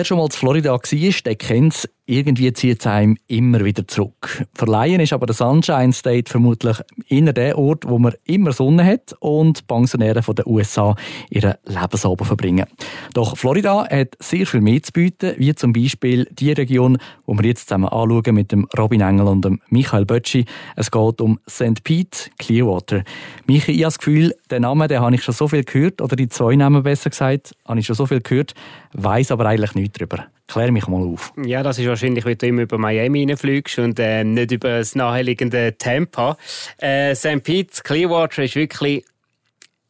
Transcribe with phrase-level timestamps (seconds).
[0.00, 0.80] Wer schon mal in Florida war,
[1.26, 1.88] der kennt es.
[2.06, 4.44] Irgendwie zieht es einem immer wieder zurück.
[4.54, 9.14] Verleihen ist aber der Sunshine State vermutlich inner der Ort, wo man immer Sonne hat
[9.20, 10.96] und Pensionäre von den USA
[11.28, 12.66] ihren Lebensabend verbringen.
[13.14, 17.44] Doch Florida hat sehr viel mehr zu bieten, wie zum Beispiel die Region, wo wir
[17.44, 20.46] jetzt zusammen anschauen mit dem Robin Engel und dem Michael Bötschi.
[20.74, 21.84] Es geht um St.
[21.84, 23.04] Pete, Clearwater.
[23.46, 26.16] Michael, ich habe das Gefühl, den Namen den habe ich schon so viel gehört, oder
[26.16, 28.54] die zwei Namen besser gesagt, habe ich schon so viel gehört,
[28.94, 30.26] weiß aber eigentlich nichts darüber.
[30.46, 31.32] Klär mich mal auf.
[31.44, 34.94] Ja, das ist wahrscheinlich, weil du immer über Miami reinfliegst und äh, nicht über das
[34.94, 36.36] naheliegende Tampa.
[36.78, 37.42] Äh, St.
[37.42, 39.04] Pete, Clearwater ist wirklich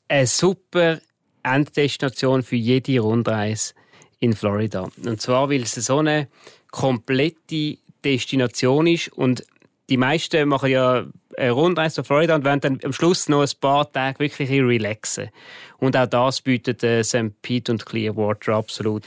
[0.09, 1.01] eine super
[1.43, 3.75] Enddestination für jede Rundreise
[4.19, 4.89] in Florida.
[5.05, 6.29] Und zwar, weil es so eine
[6.71, 9.45] komplette Destination ist und
[9.89, 11.05] die meisten machen ja
[11.37, 15.31] eine Rundreise nach Florida und wollen dann am Schluss noch ein paar Tage wirklich relaxen.
[15.79, 17.43] Und auch das bietet äh, St.
[17.43, 19.05] Pete und Clearwater absolut.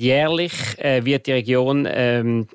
[0.00, 2.48] Jährlich äh, wird die Region ähm,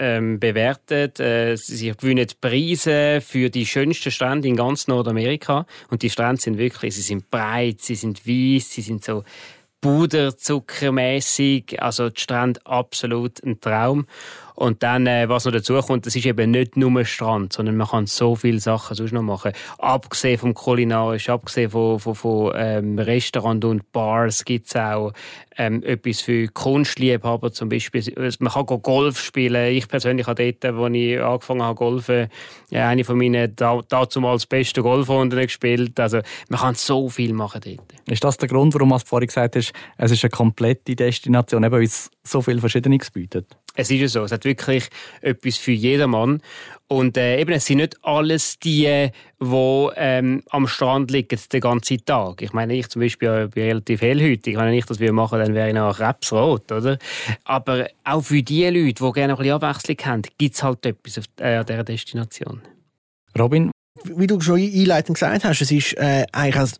[0.00, 1.20] ähm, bewertet.
[1.20, 5.64] Äh, sie gewinnen Preise für die schönsten Strände in ganz Nordamerika.
[5.90, 9.22] Und die Strände sind wirklich, sie sind breit, sie sind weiß, sie sind so
[9.80, 11.80] puderzuckermäßig.
[11.80, 14.08] Also die Strände absolut ein Traum.
[14.62, 17.88] Und dann, äh, was noch dazu kommt, das ist eben nicht nur Strand, sondern man
[17.88, 19.50] kann so viele Sachen sonst noch machen.
[19.78, 25.14] Abgesehen vom Kulinarisch, abgesehen von, von, von ähm, Restaurant und Bars gibt's auch
[25.58, 28.04] ähm, etwas für Kunstliebhaber zum Beispiel.
[28.38, 29.74] Man kann Golf spielen.
[29.74, 32.28] Ich persönlich habe dort, wo ich angefangen habe golfen,
[32.70, 35.98] ja, eine von meinen dazumals besten Golfrunden gespielt.
[35.98, 37.92] Also man kann so viel machen dort.
[38.08, 41.72] Ist das der Grund, warum du vorhin gesagt hast, es ist eine komplette Destination, eben
[41.72, 43.56] weil es so viel Verschiedenes bietet?
[43.74, 44.24] Es ist so.
[44.24, 44.88] Es hat wirklich
[45.20, 46.42] etwas für jedermann.
[46.88, 49.10] Und äh, eben, es sind nicht alles die,
[49.40, 52.42] die ähm, am Strand liegen den ganzen Tag.
[52.42, 54.56] Ich meine, ich zum Beispiel bin relativ hellhütig.
[54.56, 56.98] Wenn ich das machen dann wäre ich noch krebsrot, oder?
[57.44, 61.18] Aber auch für die Leute, die gerne ein bisschen Abwechslung haben, gibt es halt etwas
[61.18, 62.60] auf, äh, an dieser Destination.
[63.38, 63.70] Robin?
[64.04, 66.72] Wie du schon einleitend gesagt hast, es ist äh, eigentlich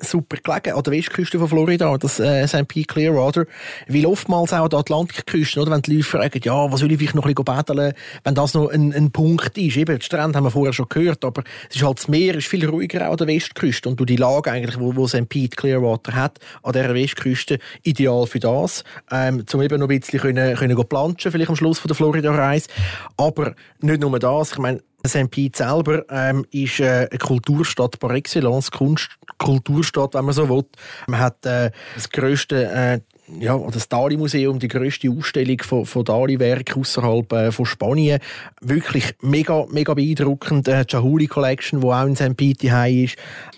[0.00, 0.76] super gelegen.
[0.76, 2.68] An der Westküste von Florida, das äh, St.
[2.68, 3.46] Pete Clearwater,
[3.88, 6.98] weil oftmals auch an der Atlantikküste, oder, wenn die Leute fragen, ja, was will ich
[6.98, 7.92] vielleicht noch ein bisschen betteln,
[8.24, 11.24] wenn das noch ein, ein Punkt ist, eben, die Strände haben wir vorher schon gehört,
[11.24, 13.88] aber es ist halt das Meer ist viel ruhiger auch an der Westküste.
[13.88, 15.28] Und du die Lage eigentlich, wo, wo St.
[15.28, 20.20] Pete Clearwater hat, an dieser Westküste, ideal für das, ähm, zum eben noch ein bisschen
[20.20, 22.68] können, können planschen, vielleicht am Schluss von der Florida-Reise,
[23.16, 25.30] aber nicht nur das, ich meine, St.
[25.30, 30.64] Pete selber ähm, ist äh, eine Kulturstadt par excellence, Kunst Kulturstadt, wenn man so will.
[31.06, 33.00] Man hat äh, das grösste äh,
[33.38, 38.20] ja, das Dali-Museum, die grösste Ausstellung von, von Dali-Werken außerhalb äh, von Spanien.
[38.60, 40.68] Wirklich mega, mega beeindruckend.
[40.68, 42.36] Äh, die Jahuli Collection, die auch in St.
[42.36, 43.16] Pete ist,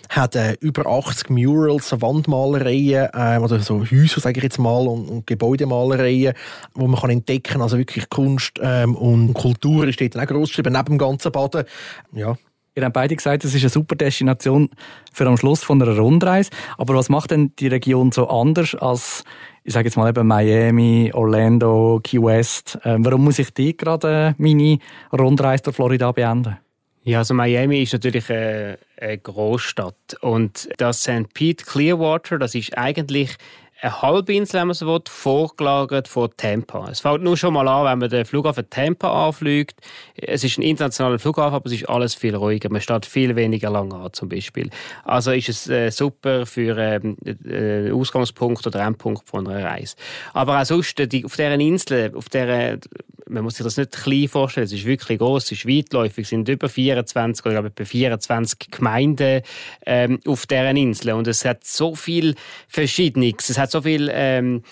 [0.09, 5.09] hat äh, über 80 Murals, Wandmalereien, äh, oder so Häuser, sage ich jetzt mal, und,
[5.09, 6.33] und Gebäudemalereien,
[6.73, 10.73] wo man kann entdecken Also wirklich Kunst ähm, und Kultur ist dort auch gross geschrieben,
[10.73, 11.63] neben dem ganzen Baden.
[12.11, 12.35] Ja,
[12.75, 14.69] Ihr habt beide gesagt, es ist eine super Destination
[15.11, 16.49] für am Schluss von einer Rundreise.
[16.77, 19.23] Aber was macht denn die Region so anders als,
[19.63, 22.77] ich sage jetzt mal eben Miami, Orlando, Key West?
[22.83, 24.79] Ähm, warum muss ich die gerade meine
[25.11, 26.57] Rundreise durch Florida beenden?
[27.05, 31.33] Ja, also Miami ist natürlich eine, eine Großstadt und das St.
[31.33, 33.35] Pete Clearwater, das ist eigentlich
[33.83, 36.87] eine Halbinsel, wenn man so will, vorgelagert von Tampa.
[36.89, 39.79] Es fällt nur schon mal an, wenn man den Flughafen Tampa anfliegt.
[40.15, 42.69] Es ist ein internationaler Flughafen, aber es ist alles viel ruhiger.
[42.71, 44.69] Man steht viel weniger lang an, zum Beispiel.
[45.03, 49.95] Also ist es äh, super für ähm, äh, Ausgangspunkt oder Endpunkt von einer Reise.
[50.33, 52.77] Aber auch sonst, die, auf dieser Insel, auf dieser,
[53.33, 56.29] man muss sich das nicht klein vorstellen, es ist wirklich groß, es ist weitläufig, es
[56.29, 59.41] sind über 24 oder ich, 24 Gemeinden
[59.85, 62.35] ähm, auf dieser Insel und es hat so viel
[62.67, 63.49] Verschiedenes.
[63.49, 64.63] Es hat so viel ähm,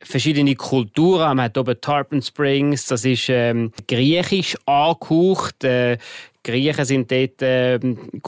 [0.00, 1.36] verschiedene Kulturen.
[1.36, 5.64] Man hat oben Tarpon Springs, das ist ähm, griechisch angehaucht.
[5.64, 5.98] Äh,
[6.44, 7.80] Griechen sind dort äh,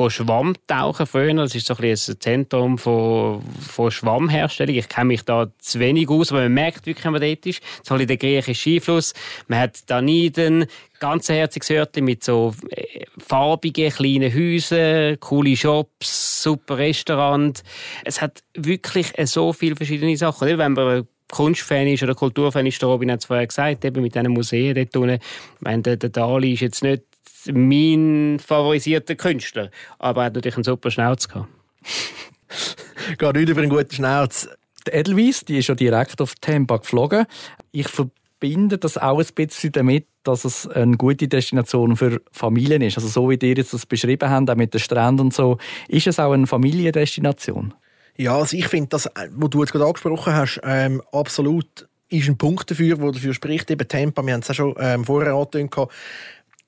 [0.08, 1.34] Schwammtauchen früher.
[1.34, 4.74] Das ist so ein, ein Zentrum von, von Schwammherstellung.
[4.74, 7.62] Ich kenne mich da zu wenig aus, aber man merkt wirklich, man dort ist.
[7.82, 9.12] So ein der griechische Einfluss.
[9.48, 10.66] Man hat Daniden,
[10.98, 17.62] ganz herziges Örtchen mit so äh, farbigen kleinen Häusern, coole Shops, super Restaurant.
[18.04, 20.56] Es hat wirklich so viele verschiedene Sachen.
[20.56, 24.14] Wenn man Kunstfan ist oder Kulturfan ist, der Robin hat es vorher gesagt, eben mit
[24.14, 25.14] diesen Museen dort unten.
[25.14, 27.02] Ich meine, der, der Dali ist jetzt nicht
[27.52, 29.70] mein favorisierter Künstler.
[29.99, 31.49] Aber er hat natürlich einen super Schnauz gehabt.
[33.19, 34.49] Geht nicht über einen guten Schnauz.
[34.87, 37.26] Die Edelweiss, die ist ja direkt auf Tampa geflogen.
[37.73, 42.96] Ich verbinde das auch ein bisschen damit, dass es eine gute Destination für Familien ist.
[42.96, 45.58] Also so wie ihr jetzt das beschrieben habt, auch mit den Stränden und so,
[45.88, 47.75] ist es auch eine Familiendestination?
[48.17, 52.38] Ja, also ich finde das, was du jetzt gerade angesprochen hast, ähm, absolut ist ein
[52.38, 53.70] Punkt dafür, der dafür spricht.
[53.70, 55.75] Eben Tampa, wir haben es auch schon ähm, vorher angetönt,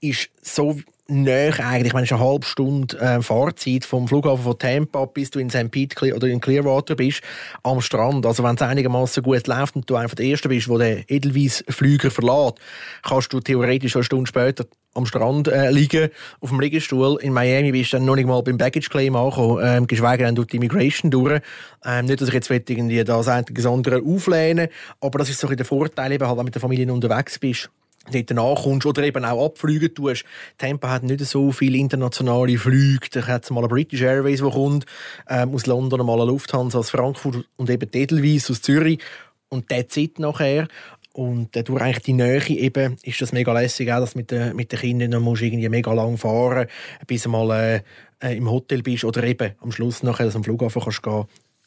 [0.01, 0.79] ist so
[1.11, 5.07] näher eigentlich, ich meine, es ist eine halbe Stunde äh, Fahrzeit vom Flughafen von Tampa
[5.07, 5.71] bis du in St.
[5.71, 7.23] Pete oder in Clearwater bist,
[7.63, 8.27] am Strand.
[8.27, 12.11] Also wenn es einigermaßen gut läuft und du einfach der Erste bist, der den Edelweiss-Flüger
[12.11, 12.57] verlässt,
[13.03, 16.11] kannst du theoretisch eine Stunde später am Strand äh, liegen,
[16.41, 17.19] auf dem Liegestuhl.
[17.23, 20.35] In Miami bist du dann noch nicht mal beim Baggage Claim angekommen, ähm, geschweige denn
[20.35, 21.41] durch die Immigration durch.
[21.87, 24.69] Ähm, nicht, dass ich jetzt irgendwie das eine andere auflehne,
[25.01, 27.39] aber das ist so ein der Vorteil, eben halt, wenn du mit der Familie unterwegs
[27.39, 27.71] bist
[28.11, 30.25] dort nachkommst oder eben auch abfliegen tust.
[30.57, 33.09] Tampa hat nicht so viele internationale Flüge.
[33.13, 34.87] Da hat es mal eine British Airways, die kommt,
[35.29, 39.01] ähm, aus London, mal eine Lufthansa aus Frankfurt und eben Edelweiss aus Zürich.
[39.49, 40.69] Und der zieht nachher.
[41.13, 44.55] Und äh, durch eigentlich die Nähe eben ist das mega lässig, auch dass mit den,
[44.55, 46.69] mit den Kindern musst irgendwie mega lang fahren,
[47.07, 47.83] bis du mal äh,
[48.23, 51.25] äh, im Hotel bist oder eben am Schluss nachher, dass du am Flughafen kannst gehen.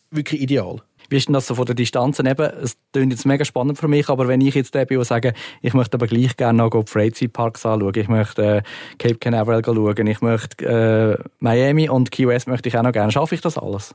[0.09, 0.81] Wirklich ideal.
[1.11, 2.19] Wie ist denn das so von der Distanz?
[2.19, 5.03] Eben, es klingt jetzt mega spannend für mich, aber wenn ich jetzt der bin und
[5.03, 8.61] sage, ich möchte aber gleich gerne noch die Freizeitparks anschauen, ich möchte äh,
[8.97, 13.11] Cape Canaveral schauen, ich möchte äh, Miami und Key West möchte ich auch noch gerne.
[13.11, 13.93] Schaffe ich das alles?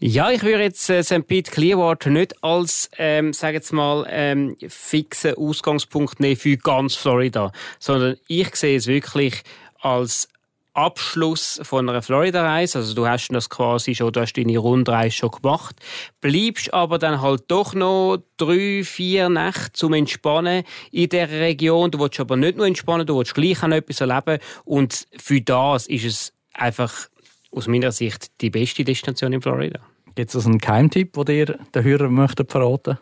[0.00, 1.26] Ja, ich würde jetzt äh, St.
[1.26, 7.52] Pete Clearwater nicht als, ähm, sag jetzt mal, ähm, fixen Ausgangspunkt nehmen für ganz Florida,
[7.78, 9.42] sondern ich sehe es wirklich
[9.80, 10.28] als
[10.74, 15.30] Abschluss von einer Florida-Reise, also du hast das quasi schon, du hast deine Rundreise schon
[15.30, 15.76] gemacht,
[16.20, 21.90] bleibst aber dann halt doch noch drei, vier Nächte zum Entspannen in der Region.
[21.90, 25.40] Du willst aber nicht nur entspannen, du willst gleich auch noch etwas erleben und für
[25.40, 26.92] das ist es einfach
[27.50, 29.80] aus meiner Sicht die beste Destination in Florida.
[30.14, 32.98] Gibt es also einen Keimtipp, den ihr den Hörern möchtet verraten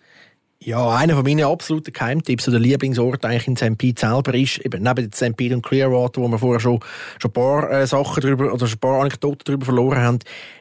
[0.63, 3.79] ja, einer von meinen absoluten Keimtipps oder Lieblingsort eigentlich in St.
[3.79, 5.35] Pete selber ist, eben neben St.
[5.35, 6.81] Pete und Clearwater, wo wir vorher schon,
[7.19, 10.19] schon ein paar äh, Sachen drüber, oder schon ein paar Anekdoten drüber verloren haben.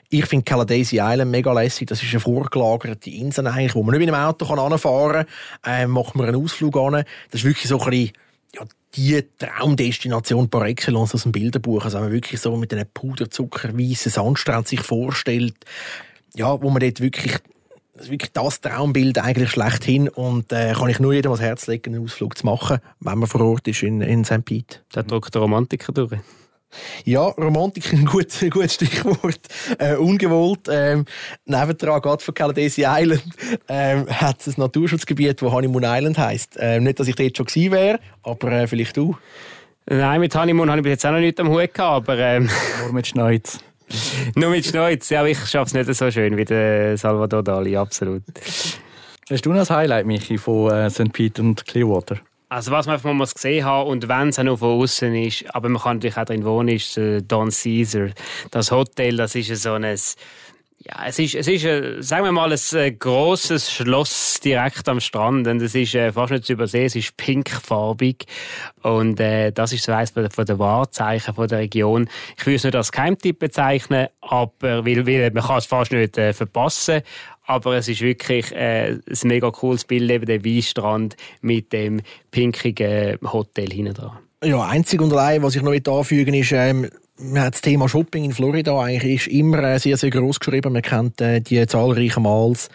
[0.09, 1.87] Ich finde Caladesi Island mega lässig.
[1.89, 5.25] Das ist eine vorgelagerte Insel eigentlich, wo man nicht mit einem Auto kann kann.
[5.65, 7.03] Äh, macht man einen Ausflug an.
[7.29, 8.13] Das ist wirklich so ein bisschen,
[8.55, 8.61] ja,
[8.95, 11.83] die Traumdestination par excellence aus dem Bilderbuch.
[11.83, 15.55] Also wenn man wirklich so mit einem puderzuckerweißen Sandstrand sich vorstellt,
[16.35, 17.37] ja, wo man dort wirklich
[17.99, 21.67] das ist wirklich das Traumbild eigentlich schlechthin und äh, kann ich nur jedem ans Herz
[21.67, 24.45] legen, einen Ausflug zu machen, wenn man vor Ort ist in, in St.
[24.45, 24.79] Pete.
[24.93, 26.13] Da drückt der Romantiker durch.
[27.03, 29.41] Ja, Romantik ein gutes, gutes Stichwort.
[29.79, 30.61] Äh, ungewollt.
[30.69, 31.03] Ähm,
[31.45, 33.23] nebendran, gerade von Caladesi Island,
[33.67, 36.55] ähm, hat es ein Naturschutzgebiet, das Honeymoon Island heisst.
[36.57, 39.17] Ähm, nicht, dass ich dort schon gewesen wäre, aber äh, vielleicht du.
[39.87, 42.17] Nein, mit Honeymoon habe ich jetzt auch noch nicht am Hut gehabt, aber...
[42.17, 42.49] Ähm...
[42.81, 43.59] Nur mit Schneuz.
[44.35, 45.09] Nur mit Schneuz.
[45.09, 48.23] Ja, ich schaffe es nicht so schön wie der Salvador Dali, absolut.
[49.29, 51.13] Hast du noch ein Highlight, Michi, von äh, St.
[51.13, 52.17] Peter und Clearwater?
[52.51, 55.45] Also was man einfach mal gesehen hat und wenn es auch noch von außen ist,
[55.53, 58.09] aber man kann natürlich auch drin wohnen, ist äh, Don Caesar.
[58.49, 59.95] Das Hotel, das ist so ein
[60.81, 65.01] ja, es ist, es ist, äh, sagen wir mal, ein äh, grosses Schloss direkt am
[65.01, 68.25] Strand und es ist äh, fast nicht zu übersehen, es ist pinkfarbig
[68.81, 72.09] und äh, das ist so eines von der Wahrzeichen von der Region.
[72.37, 76.17] Ich würde es nicht als Keimtipp bezeichnen, aber weil, weil man kann es fast nicht
[76.17, 77.01] äh, verpassen,
[77.45, 83.17] aber es ist wirklich äh, ein mega cooles Bild, eben der Weinstrand mit dem pinkigen
[83.21, 84.17] Hotel hinten dran.
[84.41, 88.79] Ja, einzig und allein, was ich noch anfügen ist, ähm, das Thema Shopping in Florida
[88.79, 90.73] eigentlich ist immer äh, sehr, sehr groß geschrieben.
[90.73, 92.69] Man kennt äh, die zahlreichen Malls,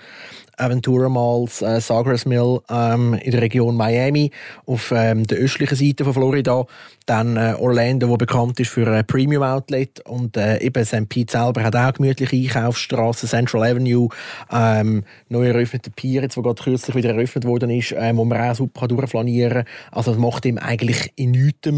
[0.59, 4.31] Aventura Malls, äh, Sagres Mill ähm, in der Region Miami
[4.67, 6.67] auf ähm, der östlichen Seite von Florida.
[7.07, 11.09] Dann äh, Orlando, wo bekannt ist für ein Premium Outlet und äh, eben St.
[11.09, 14.11] Pete selber hat auch gemütliche Einkaufsstraßen, Central Avenue,
[14.53, 18.41] ähm, neu eröffnete Pier, jetzt, wo gerade kürzlich wieder eröffnet worden ist, ähm, wo man
[18.43, 19.73] auch super durchflanieren kann.
[19.91, 21.69] Also das macht ihm eigentlich in nichts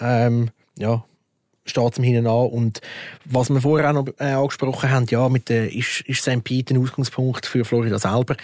[0.00, 1.04] ähm, ja,
[1.70, 2.48] steht es hinten an.
[2.48, 2.80] Und
[3.24, 6.44] was wir vorher auch noch äh, angesprochen haben, ja, mit der, ist, ist St.
[6.44, 8.36] Pete ein Ausgangspunkt für Florida selber?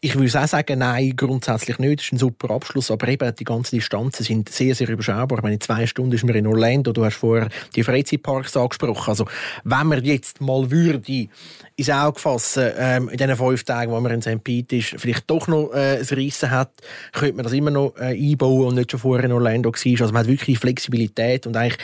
[0.00, 1.98] Ich würde auch sagen, nein, grundsätzlich nicht.
[1.98, 2.90] Das ist ein super Abschluss.
[2.90, 5.38] Aber eben, die ganzen Distanzen sind sehr, sehr überschaubar.
[5.38, 6.92] Ich meine, zwei Stunden ist man in Orlando.
[6.92, 9.10] Du hast vorher die Freizeitparks angesprochen.
[9.10, 9.26] Also,
[9.64, 11.28] wenn man jetzt mal würde
[11.74, 14.44] ins Auge fassen, ähm, in diesen fünf Tagen, wo man in St.
[14.44, 16.70] Pete ist, vielleicht doch noch äh, ein Rissen hat,
[17.12, 20.00] könnte man das immer noch äh, einbauen und nicht schon vorher in Orlando war.
[20.00, 21.78] Also, man hat wirklich Flexibilität und eigentlich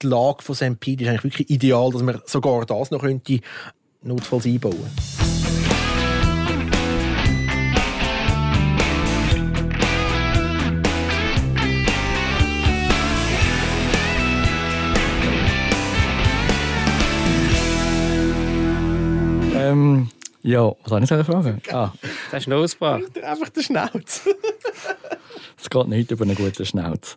[0.00, 0.78] die Lage von St.
[0.78, 3.40] Pete ist eigentlich wirklich ideal, dass man sogar das noch könnte
[4.02, 5.21] notfalls einbauen könnte.
[20.42, 21.24] Ja, was soll ich sagen?
[21.24, 21.62] Fragen?
[21.72, 21.92] Ah.
[22.30, 23.00] Der Schnauzbach.
[23.22, 24.22] Einfach der Schnauz.
[25.62, 27.16] Es geht nicht über einen guten Schnauz.